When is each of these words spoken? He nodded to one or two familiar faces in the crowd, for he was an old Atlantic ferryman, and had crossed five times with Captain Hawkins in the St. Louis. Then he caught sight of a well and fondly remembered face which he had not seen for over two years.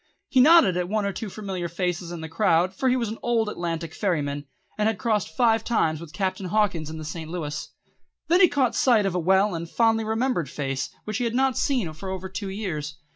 He 0.29 0.41
nodded 0.41 0.73
to 0.73 0.83
one 0.85 1.05
or 1.05 1.13
two 1.13 1.29
familiar 1.29 1.67
faces 1.69 2.11
in 2.11 2.21
the 2.21 2.27
crowd, 2.27 2.73
for 2.73 2.89
he 2.89 2.95
was 2.95 3.09
an 3.09 3.19
old 3.21 3.47
Atlantic 3.49 3.93
ferryman, 3.93 4.47
and 4.75 4.87
had 4.87 4.97
crossed 4.97 5.27
five 5.37 5.63
times 5.63 6.01
with 6.01 6.11
Captain 6.11 6.47
Hawkins 6.47 6.89
in 6.89 6.97
the 6.97 7.05
St. 7.05 7.29
Louis. 7.29 7.69
Then 8.27 8.41
he 8.41 8.47
caught 8.47 8.73
sight 8.73 9.05
of 9.05 9.13
a 9.13 9.19
well 9.19 9.53
and 9.53 9.69
fondly 9.69 10.03
remembered 10.03 10.49
face 10.49 10.89
which 11.03 11.19
he 11.19 11.23
had 11.25 11.35
not 11.35 11.55
seen 11.55 11.93
for 11.93 12.09
over 12.09 12.29
two 12.29 12.49
years. 12.49 12.97